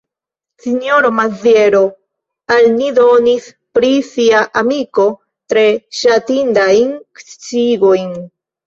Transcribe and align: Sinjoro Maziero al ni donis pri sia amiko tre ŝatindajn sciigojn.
Sinjoro 0.63 1.11
Maziero 1.17 1.81
al 2.57 2.65
ni 2.79 2.89
donis 3.01 3.51
pri 3.79 3.93
sia 4.11 4.43
amiko 4.65 5.09
tre 5.55 5.69
ŝatindajn 6.01 6.95
sciigojn. 7.29 8.15